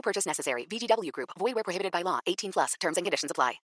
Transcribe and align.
No 0.00 0.02
purchase 0.02 0.26
necessary. 0.26 0.66
VGW 0.66 1.12
Group. 1.12 1.28
Void 1.38 1.54
where 1.54 1.62
prohibited 1.62 1.92
by 1.92 2.02
law. 2.02 2.20
18 2.24 2.52
plus. 2.52 2.74
Terms 2.80 2.96
and 2.96 3.04
conditions 3.04 3.30
apply. 3.30 3.60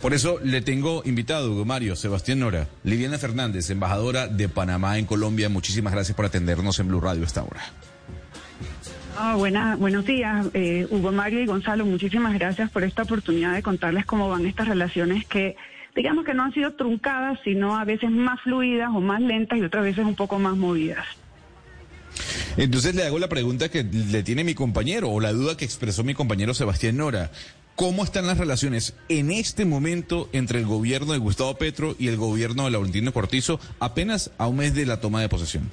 Por 0.00 0.14
eso 0.14 0.38
le 0.40 0.60
tengo 0.60 1.02
invitado, 1.04 1.50
Hugo 1.50 1.64
Mario, 1.64 1.96
Sebastián 1.96 2.38
Nora, 2.38 2.68
Liliana 2.84 3.18
Fernández, 3.18 3.70
embajadora 3.70 4.28
de 4.28 4.48
Panamá 4.48 4.98
en 4.98 5.06
Colombia. 5.06 5.48
Muchísimas 5.48 5.92
gracias 5.92 6.14
por 6.14 6.26
atendernos 6.26 6.78
en 6.78 6.88
Blue 6.88 7.00
Radio 7.00 7.22
a 7.22 7.26
esta 7.26 7.42
hora. 7.42 7.60
Ah, 9.16 9.34
buena, 9.36 9.74
buenos 9.76 10.04
días, 10.04 10.46
eh, 10.54 10.86
Hugo 10.90 11.10
Mario 11.10 11.40
y 11.40 11.46
Gonzalo. 11.46 11.84
Muchísimas 11.86 12.34
gracias 12.34 12.70
por 12.70 12.84
esta 12.84 13.02
oportunidad 13.02 13.54
de 13.54 13.62
contarles 13.62 14.06
cómo 14.06 14.28
van 14.28 14.46
estas 14.46 14.68
relaciones 14.68 15.24
que, 15.26 15.56
digamos 15.96 16.24
que 16.24 16.34
no 16.34 16.44
han 16.44 16.52
sido 16.52 16.74
truncadas, 16.74 17.38
sino 17.42 17.76
a 17.76 17.84
veces 17.84 18.10
más 18.10 18.40
fluidas 18.42 18.90
o 18.94 19.00
más 19.00 19.20
lentas 19.20 19.58
y 19.58 19.62
otras 19.62 19.84
veces 19.84 20.04
un 20.04 20.14
poco 20.14 20.38
más 20.38 20.56
movidas. 20.56 21.06
Entonces 22.56 22.94
le 22.94 23.04
hago 23.04 23.18
la 23.18 23.28
pregunta 23.28 23.68
que 23.68 23.82
le 23.82 24.22
tiene 24.22 24.44
mi 24.44 24.54
compañero 24.54 25.10
o 25.10 25.20
la 25.20 25.32
duda 25.32 25.56
que 25.56 25.64
expresó 25.64 26.04
mi 26.04 26.14
compañero 26.14 26.54
Sebastián 26.54 26.96
Nora. 26.96 27.32
¿Cómo 27.74 28.04
están 28.04 28.28
las 28.28 28.38
relaciones 28.38 28.94
en 29.08 29.32
este 29.32 29.64
momento 29.64 30.28
entre 30.32 30.60
el 30.60 30.66
gobierno 30.66 31.12
de 31.12 31.18
Gustavo 31.18 31.56
Petro 31.56 31.96
y 31.98 32.06
el 32.06 32.16
gobierno 32.16 32.64
de 32.64 32.70
Laurentino 32.70 33.12
Cortizo 33.12 33.58
apenas 33.80 34.30
a 34.38 34.46
un 34.46 34.58
mes 34.58 34.74
de 34.74 34.86
la 34.86 35.00
toma 35.00 35.20
de 35.20 35.28
posesión? 35.28 35.68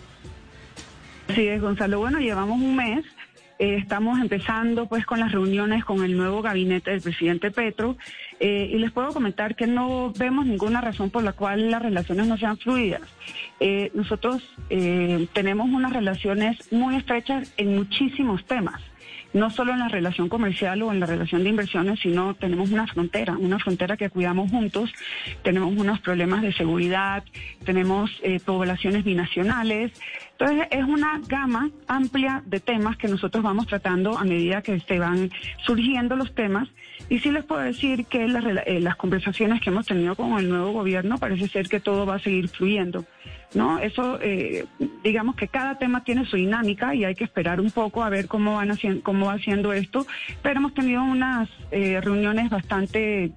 Sí, 1.36 1.48
Gonzalo. 1.60 2.00
Bueno, 2.00 2.20
llevamos 2.20 2.60
un 2.60 2.76
mes. 2.76 3.06
Eh, 3.62 3.76
estamos 3.76 4.20
empezando 4.20 4.88
pues 4.88 5.06
con 5.06 5.20
las 5.20 5.32
reuniones 5.32 5.86
con 5.86 6.04
el 6.04 6.18
nuevo 6.18 6.42
gabinete 6.42 6.90
del 6.90 7.02
presidente 7.02 7.52
Petro 7.52 7.96
eh, 8.40 8.68
y 8.74 8.80
les 8.80 8.90
puedo 8.90 9.14
comentar 9.14 9.56
que 9.56 9.68
no 9.68 10.12
vemos 10.18 10.48
ninguna 10.48 10.82
razón 10.82 11.12
por 11.12 11.22
la 11.22 11.34
cual 11.34 11.70
las 11.70 11.80
relaciones 11.80 12.26
no 12.26 12.40
sean 12.40 12.58
fluidas. 12.58 13.04
Eh, 13.60 13.92
nosotros 13.94 14.42
tenemos 14.68 15.70
unas 15.70 15.94
relaciones 15.94 16.74
muy 16.74 16.96
estrechas 16.96 17.54
en 17.58 17.76
muchísimos 17.76 18.44
temas 18.46 18.82
no 19.34 19.50
solo 19.50 19.72
en 19.72 19.80
la 19.80 19.88
relación 19.88 20.28
comercial 20.28 20.82
o 20.82 20.92
en 20.92 21.00
la 21.00 21.06
relación 21.06 21.44
de 21.44 21.50
inversiones, 21.50 22.02
sino 22.02 22.34
tenemos 22.34 22.70
una 22.70 22.86
frontera, 22.86 23.38
una 23.38 23.60
frontera 23.60 23.96
que 23.96 24.10
cuidamos 24.10 24.52
juntos, 24.52 24.92
tenemos 25.42 25.74
unos 25.74 26.02
problemas 26.02 26.42
de 26.42 26.52
seguridad, 26.52 27.24
tenemos 27.64 28.12
poblaciones 28.44 29.06
binacionales. 29.06 29.94
Entonces 30.42 30.68
es 30.72 30.84
una 30.86 31.22
gama 31.28 31.70
amplia 31.88 32.42
de 32.48 32.60
temas 32.60 32.98
que 32.98 33.08
nosotros 33.08 33.44
vamos 33.44 33.68
tratando 33.68 34.18
a 34.18 34.24
medida 34.24 34.64
que 34.64 34.80
se 34.80 34.98
van 34.98 35.30
surgiendo 35.64 36.16
los 36.16 36.34
temas. 36.34 36.68
Y 37.10 37.20
sí 37.20 37.30
les 37.30 37.46
puedo 37.46 37.62
decir 37.62 38.06
que 38.06 38.28
las, 38.28 38.44
eh, 38.66 38.80
las 38.80 38.96
conversaciones 38.96 39.62
que 39.62 39.70
hemos 39.70 39.86
tenido 39.86 40.16
con 40.16 40.40
el 40.40 40.50
nuevo 40.50 40.72
gobierno 40.72 41.20
parece 41.20 41.48
ser 41.48 41.70
que 41.70 41.80
todo 41.80 42.08
va 42.08 42.16
a 42.16 42.20
seguir 42.20 42.50
fluyendo. 42.50 43.06
¿No? 43.54 43.80
Eso, 43.80 44.20
eh, 44.22 44.66
digamos 45.04 45.36
que 45.36 45.48
cada 45.48 45.78
tema 45.78 46.04
tiene 46.04 46.26
su 46.26 46.38
dinámica 46.38 46.96
y 46.96 47.04
hay 47.04 47.16
que 47.16 47.24
esperar 47.24 47.60
un 47.60 47.72
poco 47.72 48.04
a 48.04 48.10
ver 48.10 48.28
cómo 48.28 48.56
van 48.56 48.72
haciendo, 48.72 49.04
cómo 49.04 49.28
va 49.28 49.34
haciendo 49.34 49.74
esto. 49.74 50.06
Pero 50.42 50.60
hemos 50.60 50.74
tenido 50.74 51.04
unas 51.04 51.50
eh, 51.72 52.00
reuniones 52.02 52.50
bastante, 52.50 53.32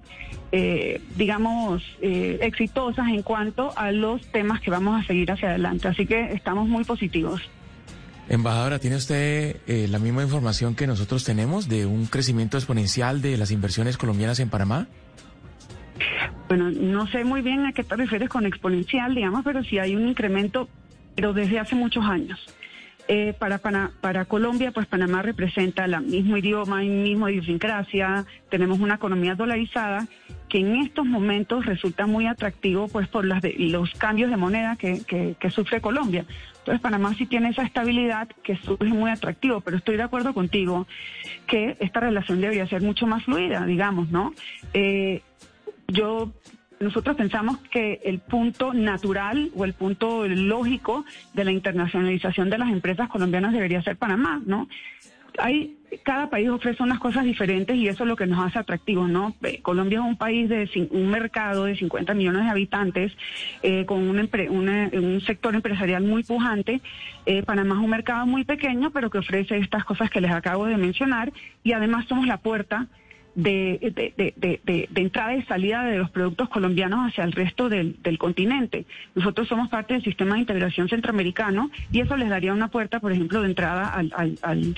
eh, 0.51 1.01
digamos, 1.15 1.83
exitosas 2.01 3.07
en 3.09 3.21
cuanto 3.23 3.73
a 3.77 3.91
los 3.91 4.21
temas 4.31 4.61
que 4.61 4.71
vamos 4.71 5.01
a 5.01 5.05
seguir 5.05 5.31
hacia 5.31 5.49
adelante. 5.49 5.87
Así 5.87 6.05
que 6.05 6.33
estamos 6.33 6.67
muy 6.67 6.83
positivos. 6.83 7.41
Embajadora, 8.27 8.79
¿tiene 8.79 8.95
usted 8.95 9.57
la 9.67 9.99
misma 9.99 10.23
información 10.23 10.73
que 10.73 10.87
nosotros 10.87 11.23
tenemos 11.23 11.69
de 11.69 11.85
un 11.85 12.07
crecimiento 12.07 12.57
exponencial 12.57 13.21
de 13.21 13.37
las 13.37 13.51
inversiones 13.51 13.97
colombianas 13.97 14.39
en 14.39 14.49
Panamá? 14.49 14.87
Bueno, 16.47 16.69
no 16.69 17.07
sé 17.07 17.23
muy 17.23 17.41
bien 17.41 17.65
a 17.65 17.73
qué 17.73 17.83
te 17.83 17.95
refieres 17.95 18.29
con 18.29 18.45
exponencial, 18.45 19.15
digamos, 19.15 19.43
pero 19.43 19.63
sí 19.63 19.79
hay 19.79 19.95
un 19.95 20.07
incremento, 20.07 20.69
pero 21.15 21.33
desde 21.33 21.59
hace 21.59 21.75
muchos 21.75 22.05
años. 22.05 22.45
Eh, 23.07 23.35
para, 23.37 23.59
para, 23.59 23.91
para, 24.01 24.25
Colombia, 24.25 24.71
pues 24.71 24.87
Panamá 24.87 25.21
representa 25.21 25.85
el 25.85 26.01
mismo 26.01 26.37
idioma, 26.37 26.81
la 26.81 26.89
misma 26.89 27.31
idiosincrasia, 27.31 28.25
tenemos 28.49 28.79
una 28.79 28.95
economía 28.95 29.35
dolarizada 29.35 30.07
que 30.49 30.59
en 30.59 30.77
estos 30.77 31.05
momentos 31.05 31.67
resulta 31.67 32.07
muy 32.07 32.25
atractivo 32.25 32.87
pues 32.87 33.07
por 33.07 33.25
las 33.25 33.43
los 33.57 33.91
cambios 33.91 34.31
de 34.31 34.37
moneda 34.37 34.75
que, 34.75 35.03
que, 35.05 35.35
que, 35.39 35.51
sufre 35.51 35.81
Colombia. 35.81 36.25
Entonces 36.59 36.81
Panamá 36.81 37.13
sí 37.15 37.27
tiene 37.27 37.49
esa 37.49 37.61
estabilidad 37.61 38.27
que 38.43 38.55
surge 38.57 38.85
muy 38.85 39.11
atractivo, 39.11 39.61
pero 39.61 39.77
estoy 39.77 39.97
de 39.97 40.03
acuerdo 40.03 40.33
contigo 40.33 40.87
que 41.45 41.77
esta 41.79 41.99
relación 41.99 42.41
debería 42.41 42.65
ser 42.65 42.81
mucho 42.81 43.05
más 43.05 43.23
fluida, 43.23 43.67
digamos, 43.67 44.09
¿no? 44.09 44.33
Eh, 44.73 45.21
yo 45.87 46.31
nosotros 46.79 47.15
pensamos 47.15 47.57
que 47.71 48.01
el 48.03 48.19
punto 48.19 48.73
natural 48.73 49.51
o 49.55 49.65
el 49.65 49.73
punto 49.73 50.27
lógico 50.27 51.05
de 51.33 51.45
la 51.45 51.51
internacionalización 51.51 52.49
de 52.49 52.57
las 52.57 52.69
empresas 52.69 53.09
colombianas 53.09 53.53
debería 53.53 53.81
ser 53.81 53.97
Panamá, 53.97 54.41
¿no? 54.45 54.67
Hay, 55.37 55.77
cada 56.03 56.29
país 56.29 56.47
ofrece 56.49 56.81
unas 56.81 56.99
cosas 56.99 57.25
diferentes 57.25 57.75
y 57.75 57.89
eso 57.89 58.03
es 58.03 58.07
lo 58.07 58.15
que 58.15 58.25
nos 58.25 58.45
hace 58.45 58.57
atractivos, 58.57 59.09
¿no? 59.09 59.35
Colombia 59.63 59.99
es 59.99 60.05
un 60.05 60.17
país 60.17 60.47
de 60.47 60.69
un 60.91 61.09
mercado 61.09 61.65
de 61.65 61.75
50 61.75 62.13
millones 62.13 62.43
de 62.43 62.49
habitantes 62.49 63.11
eh, 63.61 63.85
con 63.85 64.07
un, 64.07 64.17
un, 64.17 65.21
sector 65.21 65.53
empresarial 65.53 66.03
muy 66.03 66.23
pujante. 66.23 66.79
Eh, 67.25 67.43
Panamá 67.43 67.75
es 67.75 67.81
un 67.81 67.89
mercado 67.89 68.25
muy 68.25 68.45
pequeño, 68.45 68.91
pero 68.91 69.09
que 69.09 69.17
ofrece 69.17 69.57
estas 69.57 69.83
cosas 69.83 70.09
que 70.09 70.21
les 70.21 70.31
acabo 70.31 70.67
de 70.67 70.77
mencionar 70.77 71.33
y 71.63 71.73
además 71.73 72.05
somos 72.07 72.27
la 72.27 72.37
puerta 72.37 72.87
de, 73.35 73.79
de, 73.93 74.33
de, 74.35 74.89
de, 74.89 75.01
entrada 75.01 75.35
y 75.35 75.43
salida 75.43 75.83
de 75.83 75.97
los 75.97 76.09
productos 76.09 76.49
colombianos 76.49 77.07
hacia 77.07 77.23
el 77.23 77.33
resto 77.33 77.69
del, 77.69 78.01
del, 78.01 78.17
continente. 78.17 78.85
Nosotros 79.13 79.47
somos 79.47 79.69
parte 79.69 79.93
del 79.93 80.03
sistema 80.03 80.35
de 80.35 80.41
integración 80.41 80.89
centroamericano 80.89 81.69
y 81.91 81.99
eso 81.99 82.15
les 82.15 82.29
daría 82.29 82.53
una 82.53 82.69
puerta, 82.69 82.99
por 82.99 83.11
ejemplo, 83.11 83.41
de 83.41 83.49
entrada 83.49 83.89
al, 83.89 84.11
al, 84.15 84.39
al 84.41 84.75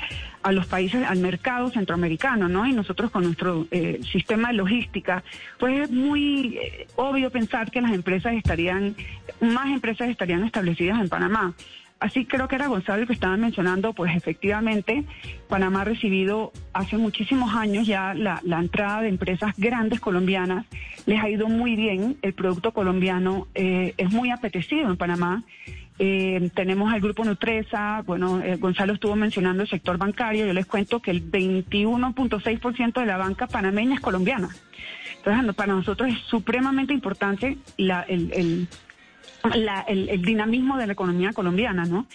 a 0.47 0.51
los 0.53 0.65
países, 0.65 1.05
al 1.05 1.19
mercado 1.19 1.69
centroamericano, 1.69 2.47
¿no? 2.47 2.65
Y 2.65 2.71
nosotros 2.71 3.11
con 3.11 3.23
nuestro 3.23 3.67
eh, 3.69 3.99
sistema 4.09 4.47
de 4.47 4.53
logística, 4.53 5.23
pues 5.59 5.81
es 5.81 5.91
muy 5.91 6.57
eh, 6.57 6.87
obvio 6.95 7.29
pensar 7.29 7.69
que 7.69 7.81
las 7.81 7.91
empresas 7.91 8.33
estarían, 8.33 8.95
más 9.41 9.67
empresas 9.67 10.09
estarían 10.09 10.45
establecidas 10.45 11.01
en 11.01 11.09
Panamá. 11.09 11.53
Así 11.99 12.25
creo 12.25 12.47
que 12.47 12.55
era 12.55 12.67
Gonzalo 12.67 13.01
el 13.01 13.07
que 13.07 13.13
estaba 13.13 13.37
mencionando, 13.37 13.93
pues 13.93 14.15
efectivamente 14.15 15.03
Panamá 15.49 15.81
ha 15.81 15.85
recibido 15.85 16.51
hace 16.73 16.97
muchísimos 16.97 17.55
años 17.55 17.87
ya 17.87 18.13
la, 18.13 18.41
entrada 18.43 19.01
de 19.01 19.09
empresas 19.09 19.53
grandes 19.57 19.99
colombianas, 19.99 20.65
les 21.07 21.21
ha 21.23 21.29
ido 21.29 21.47
muy 21.47 21.75
bien, 21.75 22.17
el 22.21 22.33
producto 22.33 22.71
colombiano 22.71 23.47
eh, 23.55 23.95
es 23.97 24.11
muy 24.11 24.29
apetecido 24.29 24.89
en 24.89 24.97
Panamá. 24.97 25.43
Eh, 25.99 26.51
tenemos 26.53 26.93
al 26.93 27.01
grupo 27.01 27.25
Nutresa, 27.25 28.03
bueno, 28.05 28.39
eh, 28.43 28.57
Gonzalo 28.57 28.93
estuvo 28.93 29.15
mencionando 29.15 29.63
el 29.63 29.69
sector 29.69 29.97
bancario, 29.97 30.45
yo 30.45 30.53
les 30.53 30.67
cuento 30.67 31.01
que 31.01 31.09
el 31.09 31.31
21.6% 31.31 32.99
de 32.99 33.05
la 33.07 33.17
banca 33.17 33.47
panameña 33.47 33.95
es 33.95 34.01
colombiana. 34.01 34.49
Entonces, 35.17 35.55
para 35.55 35.73
nosotros 35.73 36.09
es 36.09 36.19
supremamente 36.29 36.93
importante 36.93 37.57
la, 37.77 38.03
el 38.03 38.31
el, 38.33 38.67
dinamismo 40.19 40.77
de 40.77 40.87
la 40.87 40.93
economía 40.93 41.33
colombiana, 41.33 41.85
¿no? 41.85 42.05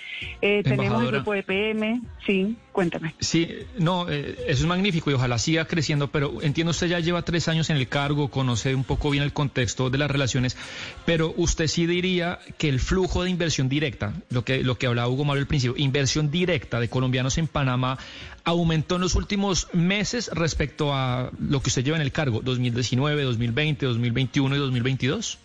Eh, 0.41 0.63
tenemos 0.63 1.03
el 1.03 1.11
grupo 1.11 1.33
de 1.33 1.43
PM, 1.43 2.01
sí, 2.27 2.57
cuéntame. 2.73 3.15
Sí, 3.21 3.49
no, 3.79 4.09
eh, 4.09 4.37
eso 4.47 4.63
es 4.63 4.67
magnífico 4.67 5.11
y 5.11 5.15
ojalá 5.15 5.39
siga 5.39 5.65
creciendo, 5.65 6.09
pero 6.09 6.43
entiendo 6.43 6.71
usted 6.73 6.89
ya 6.89 7.01
lleva 7.01 7.23
tres 7.23 7.49
años 7.49 7.71
en 7.71 7.77
el 7.77 7.89
cargo, 7.89 8.29
conoce 8.29 8.75
un 8.75 8.85
poco 8.85 9.11
bien 9.11 9.23
el 9.23 9.33
contexto 9.33 9.91
de 9.91 9.99
las 9.99 10.11
relaciones, 10.11 10.57
pero 11.05 11.33
usted 11.37 11.67
sí 11.67 11.87
diría 11.87 12.39
que 12.59 12.69
el 12.69 12.81
flujo 12.81 13.25
de 13.25 13.31
inversión 13.31 13.69
directa, 13.69 14.15
lo 14.31 14.45
que, 14.45 14.63
lo 14.63 14.77
que 14.77 14.87
hablaba 14.87 15.09
Hugo 15.09 15.25
Mario 15.25 15.43
al 15.43 15.47
principio, 15.47 15.75
inversión 15.77 16.31
directa 16.31 16.81
de 16.81 16.89
colombianos 16.89 17.39
en 17.39 17.47
Panamá, 17.47 17.99
aumentó 18.45 18.97
en 18.97 19.03
los 19.03 19.15
últimos 19.15 19.69
meses 19.73 20.31
respecto 20.33 20.95
a 20.95 21.31
lo 21.39 21.63
que 21.63 21.69
usted 21.69 21.85
lleva 21.85 21.97
en 21.97 22.03
el 22.03 22.13
cargo, 22.13 22.41
2019, 22.43 23.23
2020, 23.23 23.87
2021 23.87 24.57
y 24.57 24.59
2022. 24.59 25.39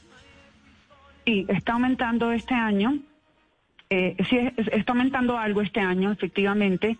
Sí, 1.27 1.45
está 1.49 1.73
aumentando 1.73 2.31
este 2.31 2.53
año. 2.53 2.99
Eh, 3.89 4.15
sí, 4.29 4.39
está 4.71 4.93
aumentando 4.93 5.37
algo 5.37 5.61
este 5.61 5.81
año, 5.81 6.09
efectivamente. 6.09 6.97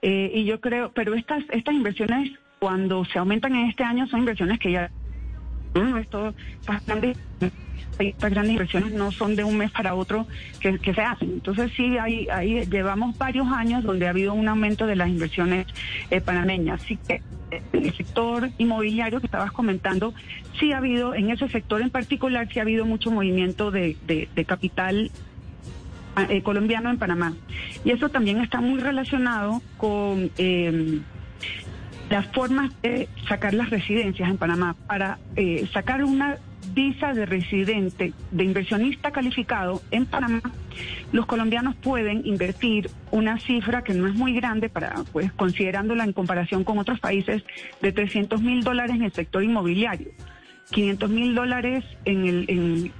Eh, 0.00 0.30
y 0.32 0.44
yo 0.44 0.60
creo, 0.60 0.92
pero 0.92 1.14
estas, 1.14 1.42
estas 1.50 1.74
inversiones, 1.74 2.30
cuando 2.60 3.04
se 3.04 3.18
aumentan 3.18 3.52
en 3.56 3.68
este 3.68 3.82
año, 3.82 4.06
son 4.06 4.20
inversiones 4.20 4.60
que 4.60 4.70
ya. 4.70 4.90
Esto 5.98 6.32
bastante 6.64 7.16
estas 7.98 8.30
grandes 8.30 8.52
inversiones 8.52 8.92
no 8.92 9.10
son 9.10 9.34
de 9.34 9.42
un 9.42 9.56
mes 9.56 9.72
para 9.72 9.94
otro 9.94 10.26
que, 10.60 10.78
se 10.78 11.00
hacen. 11.00 11.32
Entonces 11.32 11.72
sí, 11.76 11.98
ahí, 11.98 12.28
ahí 12.32 12.64
llevamos 12.66 13.18
varios 13.18 13.48
años 13.48 13.82
donde 13.82 14.06
ha 14.06 14.10
habido 14.10 14.34
un 14.34 14.46
aumento 14.46 14.86
de 14.86 14.94
las 14.94 15.08
inversiones 15.08 15.66
eh, 16.10 16.20
panameñas. 16.20 16.80
Así 16.82 16.96
que 16.96 17.22
el 17.72 17.94
sector 17.94 18.50
inmobiliario 18.58 19.20
que 19.20 19.26
estabas 19.26 19.52
comentando, 19.52 20.14
sí 20.58 20.72
ha 20.72 20.78
habido, 20.78 21.14
en 21.14 21.30
ese 21.30 21.48
sector 21.48 21.82
en 21.82 21.90
particular, 21.90 22.48
sí 22.52 22.58
ha 22.58 22.62
habido 22.62 22.84
mucho 22.84 23.10
movimiento 23.10 23.70
de, 23.70 23.96
de, 24.06 24.44
capital 24.44 25.10
ah, 26.16 26.26
eh, 26.28 26.42
colombiano 26.42 26.90
en 26.90 26.98
Panamá. 26.98 27.34
Y 27.84 27.90
eso 27.90 28.08
también 28.08 28.40
está 28.40 28.60
muy 28.60 28.80
relacionado 28.80 29.62
con 29.76 30.30
eh, 30.38 31.00
las 32.10 32.26
formas 32.28 32.70
de 32.82 33.08
sacar 33.28 33.54
las 33.54 33.70
residencias 33.70 34.28
en 34.28 34.38
Panamá. 34.38 34.76
Para 34.86 35.18
eh, 35.36 35.68
sacar 35.72 36.04
una 36.04 36.38
visa 36.72 37.12
de 37.12 37.26
residente, 37.26 38.12
de 38.30 38.44
inversionista 38.44 39.10
calificado 39.10 39.82
en 39.90 40.06
Panamá, 40.06 40.42
los 41.12 41.26
colombianos 41.26 41.74
pueden 41.76 42.26
invertir 42.26 42.90
una 43.10 43.38
cifra 43.38 43.82
que 43.82 43.94
no 43.94 44.06
es 44.06 44.14
muy 44.14 44.34
grande 44.34 44.68
para, 44.68 44.94
pues, 45.12 45.32
considerándola 45.32 46.04
en 46.04 46.12
comparación 46.12 46.64
con 46.64 46.78
otros 46.78 47.00
países, 47.00 47.42
de 47.80 47.92
300 47.92 48.40
mil 48.42 48.62
dólares 48.64 48.96
en 48.96 49.02
el 49.02 49.12
sector 49.12 49.42
inmobiliario, 49.42 50.08
500 50.70 51.10
mil 51.10 51.34
dólares 51.34 51.84
en, 52.04 52.26
en, 52.48 52.92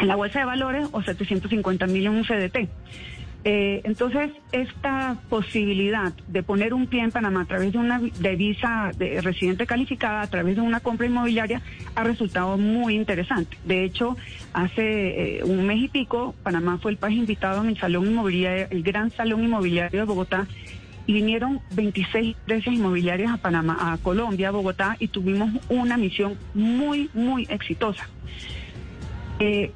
en 0.00 0.08
la 0.08 0.16
bolsa 0.16 0.40
de 0.40 0.44
valores 0.44 0.88
o 0.92 1.02
750 1.02 1.86
mil 1.86 2.06
en 2.06 2.12
un 2.12 2.24
CDT. 2.24 2.68
Eh, 3.44 3.80
entonces, 3.84 4.30
esta 4.52 5.16
posibilidad 5.28 6.12
de 6.28 6.44
poner 6.44 6.72
un 6.72 6.86
pie 6.86 7.02
en 7.02 7.10
Panamá 7.10 7.42
a 7.42 7.44
través 7.44 7.72
de 7.72 7.78
una 7.78 7.98
de 7.98 8.36
visa 8.36 8.92
de 8.96 9.20
residente 9.20 9.66
calificada, 9.66 10.22
a 10.22 10.26
través 10.28 10.54
de 10.54 10.62
una 10.62 10.78
compra 10.78 11.06
inmobiliaria, 11.06 11.60
ha 11.96 12.04
resultado 12.04 12.56
muy 12.56 12.94
interesante. 12.94 13.58
De 13.64 13.84
hecho, 13.84 14.16
hace 14.52 15.38
eh, 15.38 15.44
un 15.44 15.66
mes 15.66 15.82
y 15.82 15.88
pico, 15.88 16.36
Panamá 16.44 16.78
fue 16.80 16.92
el 16.92 16.98
país 16.98 17.18
invitado 17.18 17.62
en 17.62 17.70
el 17.70 17.78
salón 17.78 18.06
inmobiliario, 18.06 18.68
el 18.70 18.84
gran 18.84 19.10
salón 19.10 19.42
inmobiliario 19.42 20.00
de 20.00 20.06
Bogotá, 20.06 20.46
y 21.04 21.14
vinieron 21.14 21.60
26 21.74 22.36
empresas 22.36 22.72
inmobiliarias 22.72 23.32
a 23.32 23.38
Panamá, 23.38 23.92
a 23.92 23.98
Colombia, 23.98 24.48
a 24.48 24.52
Bogotá, 24.52 24.96
y 25.00 25.08
tuvimos 25.08 25.50
una 25.68 25.96
misión 25.96 26.38
muy, 26.54 27.10
muy 27.12 27.48
exitosa. 27.50 28.08
Eh, 29.40 29.72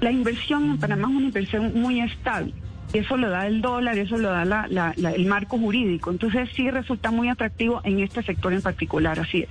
la 0.00 0.10
inversión 0.10 0.70
en 0.70 0.78
Panamá 0.78 1.08
es 1.10 1.14
una 1.14 1.26
inversión 1.26 1.72
muy 1.74 2.00
estable 2.00 2.54
eso 2.92 3.16
lo 3.16 3.30
da 3.30 3.46
el 3.46 3.62
dólar, 3.62 3.98
eso 3.98 4.16
lo 4.18 4.30
da 4.30 4.44
la, 4.44 4.94
el 4.96 5.26
marco 5.26 5.58
jurídico. 5.58 6.10
Entonces 6.10 6.48
sí 6.54 6.70
resulta 6.70 7.10
muy 7.10 7.28
atractivo 7.28 7.80
en 7.84 8.00
este 8.00 8.22
sector 8.22 8.52
en 8.52 8.62
particular, 8.62 9.18
así 9.18 9.42
es. 9.42 9.50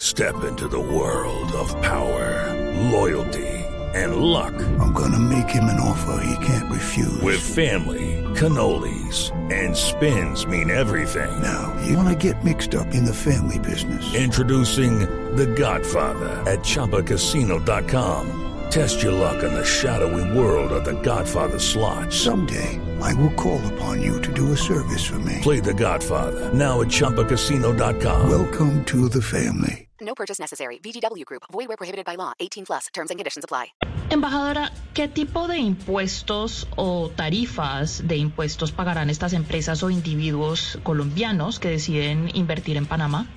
Step 0.00 0.44
into 0.44 0.68
the 0.68 0.78
world 0.78 1.52
of 1.52 1.74
power, 1.82 2.52
loyalty 2.92 3.64
and 3.94 4.16
luck. 4.16 4.52
I'm 4.80 4.92
gonna 4.92 5.18
make 5.18 5.48
him 5.48 5.64
an 5.64 5.80
offer 5.80 6.20
he 6.24 6.46
can't 6.46 6.70
refuse. 6.70 7.20
With 7.22 7.40
family, 7.40 8.22
cannolis 8.34 9.32
and 9.52 9.76
spins 9.76 10.46
mean 10.46 10.70
everything. 10.70 11.30
Now, 11.42 11.74
you 11.86 11.96
wanna 11.96 12.16
get 12.16 12.42
mixed 12.44 12.74
up 12.74 12.88
in 12.94 13.04
the 13.04 13.14
family 13.14 13.58
business. 13.58 14.14
Introducing 14.14 15.00
The 15.36 15.46
Godfather 15.46 16.30
at 16.50 16.60
ChumbaCasino.com. 16.60 18.53
Test 18.74 19.04
your 19.04 19.12
luck 19.12 19.44
in 19.44 19.54
the 19.54 19.64
shadowy 19.64 20.36
world 20.36 20.72
of 20.72 20.82
the 20.82 21.00
Godfather 21.00 21.60
slot. 21.60 22.12
Someday, 22.12 22.80
I 23.00 23.14
will 23.14 23.32
call 23.34 23.64
upon 23.72 24.02
you 24.02 24.20
to 24.22 24.32
do 24.32 24.50
a 24.50 24.56
service 24.56 25.06
for 25.06 25.20
me. 25.20 25.38
Play 25.42 25.60
the 25.60 25.72
Godfather, 25.72 26.52
now 26.52 26.80
at 26.80 26.88
Chumpacasino.com. 26.88 28.28
Welcome 28.28 28.84
to 28.86 29.08
the 29.08 29.22
family. 29.22 29.86
No 30.00 30.16
purchase 30.16 30.40
necessary. 30.40 30.80
VGW 30.82 31.24
Group. 31.24 31.44
Void 31.52 31.68
where 31.68 31.76
prohibited 31.76 32.04
by 32.04 32.16
law. 32.16 32.32
18 32.40 32.66
plus. 32.66 32.88
Terms 32.92 33.12
and 33.12 33.16
conditions 33.16 33.44
apply. 33.44 33.66
Embajadora, 34.10 34.72
¿qué 34.92 35.06
tipo 35.06 35.46
de 35.46 35.58
impuestos 35.58 36.66
o 36.74 37.12
tarifas 37.14 38.02
de 38.08 38.16
impuestos 38.16 38.72
pagarán 38.72 39.08
estas 39.08 39.34
empresas 39.34 39.84
o 39.84 39.90
individuos 39.90 40.80
colombianos 40.82 41.60
que 41.60 41.68
deciden 41.68 42.28
invertir 42.34 42.76
en 42.76 42.86
Panamá? 42.86 43.28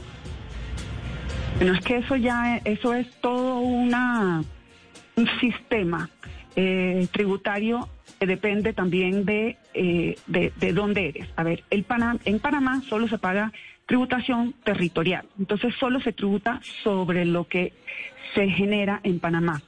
Bueno, 1.57 1.75
es 1.75 1.85
que 1.85 1.97
eso 1.97 2.15
ya, 2.15 2.57
eso 2.65 2.95
es 2.95 3.07
todo 3.21 3.59
una 3.59 4.43
un 5.17 5.27
sistema 5.39 6.09
eh, 6.55 7.07
tributario 7.11 7.89
que 8.19 8.25
depende 8.25 8.73
también 8.73 9.25
de, 9.25 9.57
eh, 9.73 10.15
de, 10.27 10.53
de, 10.55 10.73
dónde 10.73 11.09
eres. 11.09 11.27
A 11.35 11.43
ver, 11.43 11.63
el 11.69 11.85
en 12.25 12.39
Panamá 12.39 12.81
solo 12.87 13.07
se 13.07 13.17
paga 13.17 13.51
tributación 13.85 14.53
territorial, 14.63 15.25
entonces 15.37 15.73
solo 15.79 15.99
se 16.01 16.13
tributa 16.13 16.59
sobre 16.83 17.25
lo 17.25 17.47
que 17.47 17.73
se 18.33 18.49
genera 18.49 18.99
en 19.03 19.19
Panamá. 19.19 19.61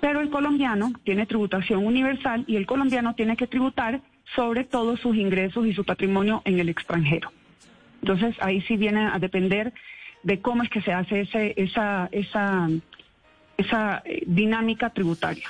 Pero 0.00 0.20
el 0.20 0.30
colombiano 0.30 0.92
tiene 1.04 1.26
tributación 1.26 1.86
universal 1.86 2.44
y 2.46 2.56
el 2.56 2.66
colombiano 2.66 3.14
tiene 3.14 3.36
que 3.36 3.46
tributar 3.46 4.00
sobre 4.34 4.64
todos 4.64 5.00
sus 5.00 5.16
ingresos 5.16 5.66
y 5.66 5.74
su 5.74 5.84
patrimonio 5.84 6.42
en 6.44 6.58
el 6.58 6.68
extranjero. 6.68 7.32
Entonces 8.02 8.34
ahí 8.40 8.62
sí 8.62 8.76
viene 8.76 9.06
a 9.06 9.18
depender 9.18 9.74
de 10.22 10.40
cómo 10.40 10.62
es 10.62 10.70
que 10.70 10.80
se 10.80 10.92
hace 10.92 11.22
ese, 11.22 11.54
esa, 11.56 12.08
esa 12.12 12.68
esa 13.60 14.02
eh, 14.04 14.22
dinámica 14.26 14.90
tributaria 14.90 15.48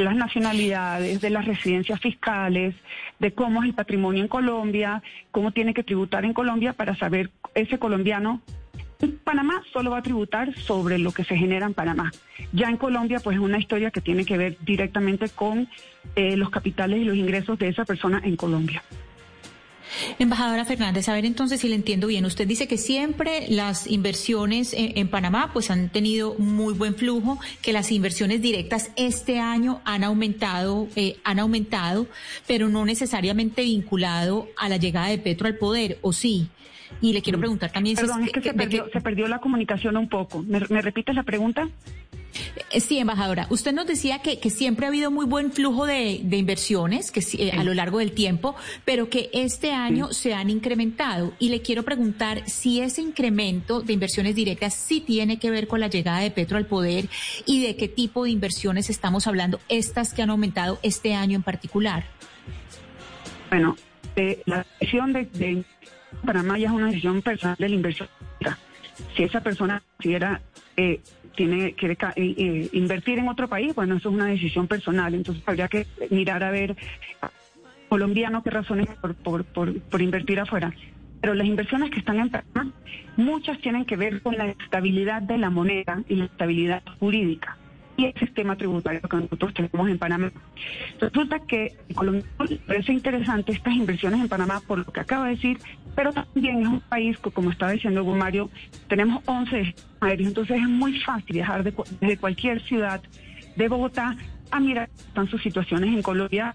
las 0.00 0.16
nacionalidades, 0.16 1.20
de 1.20 1.30
las 1.30 1.44
residencias 1.44 2.00
fiscales, 2.00 2.74
de 3.18 3.32
cómo 3.32 3.62
es 3.62 3.68
el 3.68 3.74
patrimonio 3.74 4.22
en 4.22 4.28
Colombia, 4.28 5.02
cómo 5.30 5.52
tiene 5.52 5.74
que 5.74 5.82
tributar 5.82 6.24
en 6.24 6.32
Colombia 6.32 6.72
para 6.72 6.96
saber 6.96 7.30
ese 7.54 7.78
colombiano. 7.78 8.40
Panamá 9.24 9.62
solo 9.72 9.90
va 9.90 9.98
a 9.98 10.02
tributar 10.02 10.54
sobre 10.58 10.98
lo 10.98 11.12
que 11.12 11.24
se 11.24 11.36
genera 11.36 11.66
en 11.66 11.74
Panamá. 11.74 12.12
Ya 12.52 12.68
en 12.68 12.76
Colombia, 12.76 13.20
pues 13.22 13.36
es 13.36 13.42
una 13.42 13.58
historia 13.58 13.90
que 13.90 14.00
tiene 14.00 14.24
que 14.24 14.36
ver 14.36 14.56
directamente 14.60 15.28
con 15.30 15.68
eh, 16.16 16.36
los 16.36 16.50
capitales 16.50 17.00
y 17.00 17.04
los 17.04 17.16
ingresos 17.16 17.58
de 17.58 17.68
esa 17.68 17.84
persona 17.84 18.20
en 18.22 18.36
Colombia. 18.36 18.82
Embajadora 20.18 20.64
Fernández, 20.64 21.08
a 21.08 21.14
ver 21.14 21.24
entonces 21.24 21.60
si 21.60 21.68
le 21.68 21.74
entiendo 21.74 22.06
bien, 22.06 22.24
usted 22.24 22.46
dice 22.46 22.68
que 22.68 22.78
siempre 22.78 23.46
las 23.48 23.86
inversiones 23.86 24.74
en, 24.76 25.08
Panamá 25.08 25.50
pues 25.52 25.70
han 25.70 25.88
tenido 25.88 26.34
muy 26.38 26.74
buen 26.74 26.94
flujo, 26.94 27.40
que 27.62 27.72
las 27.72 27.90
inversiones 27.90 28.40
directas 28.40 28.90
este 28.96 29.40
año 29.40 29.80
han 29.84 30.04
aumentado, 30.04 30.88
eh, 30.96 31.16
han 31.24 31.38
aumentado, 31.38 32.06
pero 32.46 32.68
no 32.68 32.84
necesariamente 32.84 33.62
vinculado 33.62 34.48
a 34.56 34.68
la 34.68 34.76
llegada 34.76 35.08
de 35.08 35.18
Petro 35.18 35.46
al 35.46 35.56
poder, 35.56 35.98
¿o 36.02 36.12
sí? 36.12 36.48
Y 37.00 37.12
le 37.12 37.22
quiero 37.22 37.38
mm. 37.38 37.40
preguntar 37.40 37.72
también 37.72 37.96
Perdón, 37.96 38.24
es 38.24 38.32
que, 38.32 38.42
se, 38.42 38.52
perdió, 38.52 39.28
la 39.28 39.38
comunicación 39.38 39.96
un 39.96 40.08
poco. 40.08 40.42
¿Me, 40.42 40.60
me 40.68 40.82
repites 40.82 41.14
la 41.14 41.22
pregunta? 41.22 41.68
Sí, 42.78 42.98
embajadora. 42.98 43.46
Usted 43.50 43.72
nos 43.72 43.86
decía 43.86 44.20
que, 44.20 44.38
siempre 44.50 44.86
ha 44.86 44.88
habido 44.88 45.10
muy 45.10 45.26
buen 45.26 45.52
flujo 45.52 45.86
de, 45.86 46.12
inversiones 46.30 47.10
que 47.10 47.20
eh, 47.38 47.52
a 47.52 47.64
lo 47.64 47.74
largo 47.74 47.98
del 47.98 48.12
tiempo, 48.12 48.56
pero 48.84 49.08
que 49.08 49.30
este 49.32 49.72
año 49.72 50.12
se 50.12 50.34
han 50.34 50.50
incrementado. 50.50 51.32
Y 51.38 51.48
le 51.48 51.62
quiero 51.62 51.82
preguntar 51.82 52.48
si 52.48 52.80
ese 52.80 53.02
incremento 53.02 53.80
de 53.80 53.92
inversiones 53.92 54.34
directas 54.34 54.74
sí 54.74 55.00
tiene 55.00 55.38
que 55.38 55.50
ver 55.50 55.66
con 55.66 55.80
la 55.80 55.88
llegada 55.88 56.20
de 56.20 56.30
Petro 56.30 56.56
al 56.56 56.66
poder 56.66 57.08
y 57.46 57.62
de 57.62 57.76
qué 57.76 57.88
tipo 57.88 58.24
de 58.24 58.30
inversiones 58.30 58.90
estamos 58.90 59.26
hablando, 59.26 59.60
estas 59.68 60.14
que 60.14 60.22
han 60.22 60.30
aumentado 60.30 60.78
este 60.82 61.14
año 61.14 61.36
en 61.36 61.42
particular. 61.42 62.04
Bueno, 63.50 63.76
eh, 64.16 64.42
la 64.46 64.64
decisión 64.78 65.12
de, 65.12 65.24
de 65.24 65.64
Panamá 66.24 66.58
ya 66.58 66.68
es 66.68 66.72
una 66.72 66.86
decisión 66.86 67.22
personal 67.22 67.56
de 67.58 67.68
la 67.68 67.74
inversión. 67.74 68.08
Si 69.16 69.22
esa 69.22 69.40
persona 69.40 69.82
considera 69.96 70.42
eh, 70.76 71.00
tiene 71.36 71.74
quiere 71.74 71.94
eh, 71.94 72.34
eh, 72.36 72.68
invertir 72.72 73.18
en 73.18 73.28
otro 73.28 73.48
país, 73.48 73.74
bueno, 73.74 73.96
eso 73.96 74.08
es 74.08 74.14
una 74.14 74.26
decisión 74.26 74.66
personal. 74.66 75.14
Entonces 75.14 75.42
habría 75.46 75.68
que 75.68 75.86
mirar 76.10 76.42
a 76.42 76.50
ver 76.50 76.76
colombiano 77.88 78.42
qué 78.42 78.50
razones 78.50 78.86
por, 79.00 79.14
por, 79.14 79.44
por, 79.44 80.02
invertir 80.02 80.40
afuera. 80.40 80.72
Pero 81.20 81.34
las 81.34 81.46
inversiones 81.46 81.90
que 81.90 81.98
están 81.98 82.18
en 82.18 82.30
Panamá, 82.30 82.72
muchas 83.16 83.58
tienen 83.60 83.84
que 83.84 83.96
ver 83.96 84.22
con 84.22 84.36
la 84.36 84.46
estabilidad 84.46 85.22
de 85.22 85.38
la 85.38 85.50
moneda 85.50 86.02
y 86.08 86.14
la 86.14 86.24
estabilidad 86.24 86.82
jurídica 86.98 87.59
el 88.06 88.14
sistema 88.14 88.56
tributario 88.56 89.00
que 89.00 89.16
nosotros 89.16 89.54
tenemos 89.54 89.88
en 89.88 89.98
Panamá. 89.98 90.32
Resulta 91.00 91.40
que 91.40 91.74
Colombia 91.94 92.24
parece 92.66 92.92
interesante 92.92 93.52
estas 93.52 93.74
inversiones 93.74 94.20
en 94.20 94.28
Panamá 94.28 94.60
por 94.66 94.78
lo 94.78 94.84
que 94.84 95.00
acaba 95.00 95.26
de 95.26 95.36
decir, 95.36 95.58
pero 95.94 96.12
también 96.12 96.62
es 96.62 96.68
un 96.68 96.80
país 96.80 97.18
que, 97.18 97.30
como 97.30 97.50
estaba 97.50 97.72
diciendo 97.72 98.04
Mario, 98.04 98.50
tenemos 98.88 99.22
11 99.26 99.74
aéreos, 100.00 100.28
entonces 100.28 100.56
es 100.58 100.68
muy 100.68 100.98
fácil 101.00 101.34
viajar 101.34 101.62
desde 101.64 102.16
cualquier 102.16 102.60
ciudad 102.62 103.02
de 103.56 103.68
Bogotá 103.68 104.16
a 104.50 104.60
mirar 104.60 104.88
están 104.96 105.28
sus 105.28 105.42
situaciones 105.42 105.94
en 105.94 106.02
Colombia 106.02 106.54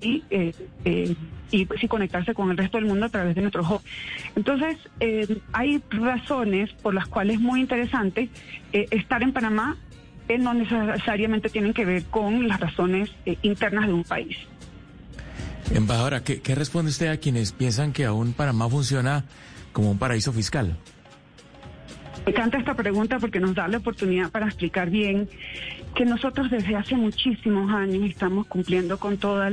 y, 0.00 0.22
eh, 0.30 0.52
eh, 0.84 1.14
y, 1.50 1.66
pues, 1.66 1.80
conectarse 1.88 2.34
con 2.34 2.50
el 2.50 2.56
resto 2.56 2.78
del 2.78 2.86
mundo 2.86 3.06
a 3.06 3.08
través 3.08 3.34
de 3.34 3.40
nuestro 3.40 3.62
hub. 3.62 3.80
Entonces, 4.36 4.76
eh, 5.00 5.38
hay 5.52 5.82
razones 5.90 6.72
por 6.74 6.94
las 6.94 7.06
cuales 7.06 7.36
es 7.36 7.40
muy 7.40 7.60
interesante 7.60 8.28
estar 8.72 9.22
en 9.22 9.32
Panamá 9.32 9.76
que 10.26 10.38
no 10.38 10.54
necesariamente 10.54 11.48
tienen 11.50 11.72
que 11.74 11.84
ver 11.84 12.04
con 12.04 12.48
las 12.48 12.60
razones 12.60 13.10
internas 13.42 13.86
de 13.86 13.92
un 13.92 14.04
país. 14.04 14.36
Embajadora, 15.72 16.22
¿qué, 16.22 16.40
¿qué, 16.40 16.54
responde 16.54 16.90
usted 16.90 17.08
a 17.08 17.16
quienes 17.16 17.52
piensan 17.52 17.92
que 17.92 18.04
aún 18.04 18.32
Panamá 18.32 18.68
funciona 18.68 19.24
como 19.72 19.90
un 19.90 19.98
paraíso 19.98 20.32
fiscal? 20.32 20.76
Me 22.24 22.32
encanta 22.32 22.58
esta 22.58 22.74
pregunta 22.74 23.18
porque 23.18 23.40
nos 23.40 23.54
da 23.54 23.68
la 23.68 23.78
oportunidad 23.78 24.30
para 24.30 24.46
explicar 24.46 24.90
bien 24.90 25.28
que 25.94 26.04
nosotros 26.04 26.50
desde 26.50 26.74
hace 26.74 26.96
muchísimos 26.96 27.72
años 27.72 28.10
estamos 28.10 28.46
cumpliendo 28.46 28.98
con 28.98 29.16
todos 29.16 29.52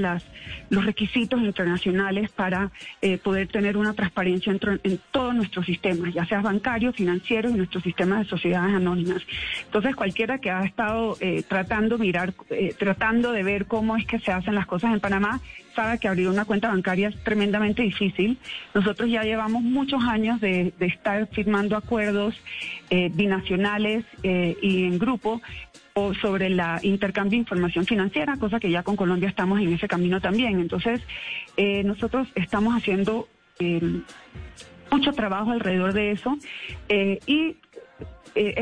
los 0.69 0.85
requisitos 0.85 1.39
internacionales 1.41 2.31
para 2.31 2.71
eh, 3.01 3.17
poder 3.19 3.47
tener 3.47 3.77
una 3.77 3.93
transparencia 3.93 4.51
en, 4.51 4.59
en, 4.83 4.99
todos 5.11 5.35
nuestros 5.35 5.65
sistemas, 5.65 6.13
ya 6.13 6.25
sea 6.25 6.41
bancarios, 6.41 6.95
financieros 6.95 7.51
y 7.51 7.55
nuestros 7.55 7.83
sistemas 7.83 8.19
de 8.19 8.25
sociedades 8.25 8.75
anónimas. 8.75 9.21
Entonces, 9.65 9.95
cualquiera 9.95 10.39
que 10.39 10.49
ha 10.49 10.63
estado 10.63 11.15
eh, 11.19 11.43
tratando 11.47 11.99
mirar, 11.99 12.33
eh, 12.49 12.73
tratando 12.77 13.31
de 13.31 13.43
ver 13.43 13.67
cómo 13.67 13.95
es 13.95 14.05
que 14.07 14.19
se 14.19 14.31
hacen 14.31 14.55
las 14.55 14.65
cosas 14.65 14.93
en 14.93 14.99
Panamá, 14.99 15.41
sabe 15.75 15.99
que 15.99 16.07
abrir 16.07 16.27
una 16.27 16.45
cuenta 16.45 16.69
bancaria 16.69 17.09
es 17.09 17.23
tremendamente 17.23 17.83
difícil. 17.83 18.37
Nosotros 18.73 19.09
ya 19.09 19.23
llevamos 19.23 19.61
muchos 19.61 20.03
años 20.03 20.41
de, 20.41 20.73
de 20.77 20.85
estar 20.87 21.27
firmando 21.27 21.77
acuerdos 21.77 22.35
binacionales 23.13 24.03
y 24.21 24.83
en 24.83 24.99
grupo 24.99 25.41
o 25.93 26.13
sobre 26.13 26.49
la 26.49 26.79
intercambio 26.83 27.31
de 27.31 27.37
información 27.37 27.85
financiera, 27.85 28.37
cosa 28.37 28.59
que 28.59 28.69
ya 28.69 28.83
con 28.83 28.95
Colombia 28.95 29.29
estamos 29.29 29.59
en 29.59 29.73
ese 29.73 29.87
camino 29.87 30.21
también. 30.21 30.59
Entonces, 30.59 31.01
eh, 31.57 31.83
nosotros 31.83 32.27
estamos 32.35 32.75
haciendo 32.75 33.27
eh, 33.59 34.01
mucho 34.89 35.11
trabajo 35.13 35.51
alrededor 35.51 35.93
de 35.93 36.11
eso 36.11 36.37
eh, 36.89 37.19
y 37.25 37.57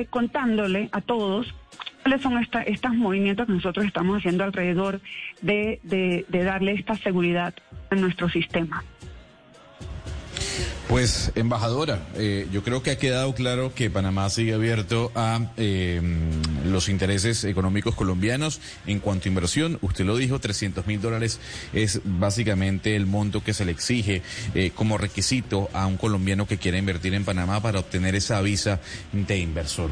contándole 0.10 0.90
a 0.92 1.02
todos 1.02 1.54
cuáles 2.02 2.22
son 2.22 2.44
estos 2.66 2.96
movimientos 2.96 3.46
que 3.46 3.54
nosotros 3.54 3.86
estamos 3.86 4.18
haciendo 4.18 4.44
alrededor 4.44 5.00
de, 5.42 5.80
de 5.84 6.44
darle 6.44 6.72
esta 6.74 6.96
seguridad 6.96 7.54
a 7.92 7.96
nuestro 7.96 8.30
sistema. 8.30 8.84
Pues, 10.90 11.32
embajadora, 11.36 12.08
eh, 12.16 12.48
yo 12.52 12.64
creo 12.64 12.82
que 12.82 12.90
ha 12.90 12.98
quedado 12.98 13.36
claro 13.36 13.76
que 13.76 13.92
Panamá 13.92 14.28
sigue 14.32 14.56
abierto 14.56 15.12
a 15.14 15.52
eh, 15.56 16.02
los 16.66 16.90
intereses 16.90 17.44
económicos 17.44 17.94
colombianos 17.94 18.60
en 18.88 19.00
cuanto 19.00 19.26
a 19.26 19.30
inversión. 19.30 19.78
Usted 19.82 20.04
lo 20.04 20.18
dijo, 20.18 20.40
300 20.40 20.88
mil 20.88 21.00
dólares 21.00 21.40
es 21.74 22.02
básicamente 22.04 22.96
el 22.96 23.06
monto 23.06 23.44
que 23.44 23.54
se 23.54 23.66
le 23.66 23.72
exige 23.72 24.24
eh, 24.56 24.72
como 24.74 24.98
requisito 24.98 25.70
a 25.74 25.86
un 25.86 25.96
colombiano 25.96 26.48
que 26.48 26.58
quiera 26.58 26.80
invertir 26.80 27.14
en 27.14 27.24
Panamá 27.24 27.62
para 27.62 27.82
obtener 27.82 28.16
esa 28.16 28.42
visa 28.42 28.82
de 29.14 29.38
inversor. 29.38 29.92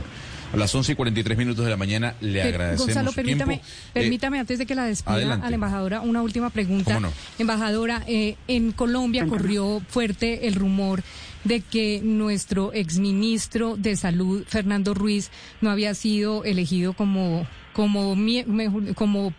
A 0.53 0.57
las 0.57 0.73
11 0.73 0.93
y 0.93 0.95
43 0.95 1.37
minutos 1.37 1.65
de 1.65 1.71
la 1.71 1.77
mañana 1.77 2.15
le 2.21 2.41
agradecemos 2.41 2.87
Gonzalo, 2.87 3.09
su 3.09 3.15
permítame, 3.15 3.55
tiempo. 3.55 3.67
permítame 3.93 4.39
antes 4.39 4.59
de 4.59 4.65
que 4.65 4.75
la 4.75 4.85
despida 4.85 5.33
a 5.33 5.49
la 5.49 5.55
embajadora 5.55 6.01
una 6.01 6.21
última 6.21 6.49
pregunta. 6.49 6.99
Embajadora, 7.37 8.03
eh, 8.07 8.35
en 8.47 8.71
Colombia 8.71 9.27
corrió 9.27 9.81
fuerte 9.89 10.47
el 10.47 10.55
rumor 10.55 11.03
de 11.43 11.61
que 11.61 12.01
nuestro 12.03 12.73
exministro 12.73 13.75
de 13.77 13.95
Salud, 13.95 14.43
Fernando 14.47 14.93
Ruiz, 14.93 15.31
no 15.61 15.69
había 15.69 15.93
sido 15.93 16.43
elegido 16.43 16.93
como, 16.93 17.47
como, 17.73 18.15
como 18.95 19.33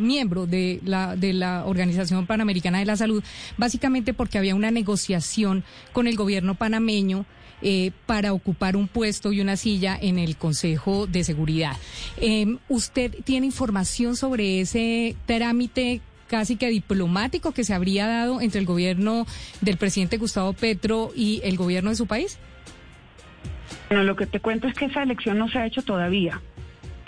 miembro 0.00 0.46
de 0.46 0.80
la, 0.84 1.16
de 1.16 1.32
la 1.32 1.64
Organización 1.64 2.26
Panamericana 2.26 2.78
de 2.78 2.84
la 2.84 2.96
Salud, 2.96 3.22
básicamente 3.56 4.14
porque 4.14 4.38
había 4.38 4.54
una 4.54 4.70
negociación 4.70 5.64
con 5.92 6.06
el 6.06 6.16
gobierno 6.16 6.54
panameño 6.54 7.26
eh, 7.62 7.90
para 8.06 8.32
ocupar 8.32 8.74
un 8.74 8.88
puesto 8.88 9.32
y 9.32 9.40
una 9.42 9.56
silla 9.56 9.98
en 10.00 10.18
el 10.18 10.36
Consejo 10.36 11.06
de 11.06 11.24
Seguridad. 11.24 11.76
Em, 12.16 12.58
¿Usted 12.70 13.14
tiene 13.24 13.46
información 13.46 14.16
sobre 14.16 14.60
ese 14.60 15.14
trámite 15.26 16.00
casi 16.26 16.56
que 16.56 16.68
diplomático 16.68 17.52
que 17.52 17.64
se 17.64 17.74
habría 17.74 18.06
dado 18.06 18.40
entre 18.40 18.60
el 18.60 18.66
gobierno 18.66 19.26
del 19.60 19.76
presidente 19.76 20.16
Gustavo 20.16 20.54
Petro 20.54 21.10
y 21.14 21.42
el 21.44 21.58
gobierno 21.58 21.90
de 21.90 21.96
su 21.96 22.06
país? 22.06 22.38
Bueno, 23.88 24.04
lo 24.04 24.16
que 24.16 24.26
te 24.26 24.40
cuento 24.40 24.68
es 24.68 24.74
que 24.74 24.86
esa 24.86 25.02
elección 25.02 25.36
no 25.36 25.48
se 25.48 25.58
ha 25.58 25.66
hecho 25.66 25.82
todavía. 25.82 26.40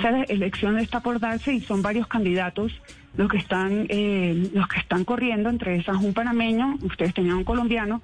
Esa 0.03 0.23
elección 0.25 0.79
está 0.81 0.99
por 0.99 1.21
darse 1.21 1.55
y 1.55 1.61
son 1.61 1.81
varios 1.81 2.09
candidatos 2.09 2.73
los 3.17 3.31
que 3.31 3.37
están 3.37 3.87
eh, 3.89 4.51
los 4.53 4.67
que 4.67 4.81
están 4.81 5.05
corriendo 5.05 5.49
entre 5.49 5.77
esas 5.77 5.99
un 5.99 6.13
panameño, 6.13 6.77
ustedes 6.83 7.15
tenían 7.15 7.37
un 7.37 7.45
colombiano, 7.45 8.03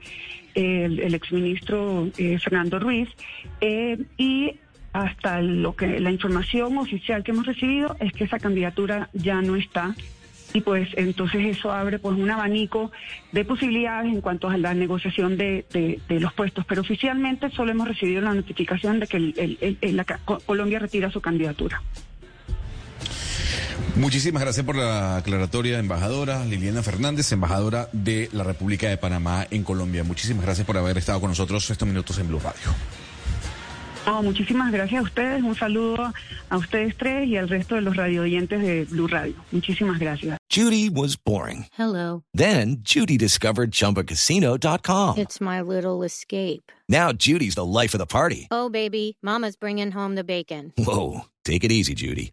el, 0.55 1.01
el 1.01 1.15
exministro 1.15 2.09
eh, 2.17 2.39
Fernando 2.39 2.79
Ruiz 2.79 3.09
eh, 3.61 3.99
y 4.17 4.55
hasta 4.93 5.43
lo 5.43 5.75
que 5.75 5.99
la 5.99 6.13
información 6.13 6.79
oficial 6.79 7.25
que 7.25 7.33
hemos 7.33 7.47
recibido 7.47 7.97
es 7.99 8.13
que 8.13 8.25
esa 8.25 8.39
candidatura 8.39 9.11
ya 9.13 9.43
no 9.43 9.57
está 9.57 9.97
y 10.53 10.61
pues 10.61 10.89
entonces 10.97 11.57
eso 11.57 11.73
abre 11.73 11.99
pues 11.99 12.17
un 12.17 12.31
abanico 12.31 12.91
de 13.33 13.45
posibilidades 13.45 14.13
en 14.13 14.21
cuanto 14.21 14.49
a 14.49 14.57
la 14.57 14.75
negociación 14.75 15.37
de, 15.37 15.65
de, 15.71 16.21
los 16.21 16.33
puestos 16.33 16.65
pero 16.67 16.81
oficialmente 16.81 17.51
solo 17.51 17.73
hemos 17.73 17.89
recibido 17.89 18.21
la 18.21 18.35
notificación 18.35 19.01
de 19.01 19.07
que 19.07 19.17
el, 19.17 19.97
la, 19.97 20.05
Colombia 20.05 20.79
retira 20.79 21.11
su 21.11 21.21
candidatura. 21.21 21.83
Muchísimas 23.97 24.43
gracias 24.43 24.65
por 24.65 24.77
la 24.77 25.17
aclaratoria, 25.17 25.79
embajadora 25.79 26.45
Liliana 26.45 26.83
Fernández, 26.83 27.33
embajadora 27.33 27.89
de 27.93 28.29
la 28.33 28.45
República 28.45 28.89
de 28.89 28.97
Panamá 28.97 29.47
en 29.51 29.65
Colombia. 29.65 30.05
Muchísimas 30.05 30.45
gracias 30.45 30.67
por 30.67 30.79
haber 30.79 30.99
estado 30.99 31.21
con 31.21 31.31
nosotros 31.31 31.69
estos 31.69 31.89
minutos 31.89 32.17
en 32.19 32.29
Blue 32.29 32.39
Radio. 32.39 32.75
Oh, 34.11 34.23
muchísimas 34.23 34.73
gracias 34.73 35.01
a 35.01 35.03
ustedes. 35.03 35.43
Un 35.43 35.55
saludo 35.55 36.13
a 36.49 36.57
ustedes 36.57 36.97
tres 36.97 37.29
y 37.29 37.37
al 37.37 37.49
resto 37.49 37.75
de 37.75 37.83
los 37.83 37.95
radio 37.95 38.23
oyentes 38.23 38.63
de 38.63 38.85
Blue 38.87 39.07
Radio. 39.07 39.35
Muchísimas 39.53 39.99
gracias. 39.99 40.39
Judy 40.51 40.89
was 40.89 41.17
boring. 41.17 41.67
Hello. 41.77 42.23
Then 42.33 42.79
Judy 42.83 43.19
discovered 43.19 43.71
chumbacasino.com. 43.71 45.19
It's 45.19 45.41
my 45.41 45.61
little 45.61 46.03
escape. 46.03 46.73
Now 46.89 47.13
Judy's 47.13 47.55
the 47.55 47.67
life 47.67 47.93
of 47.95 47.99
the 47.99 48.07
party. 48.07 48.49
Oh, 48.51 48.71
baby, 48.71 49.19
Mama's 49.23 49.57
bringing 49.57 49.91
home 49.91 50.15
the 50.15 50.25
bacon. 50.25 50.73
Whoa. 50.79 51.27
Take 51.45 51.65
it 51.65 51.73
easy, 51.73 51.95
Judy. 51.95 52.33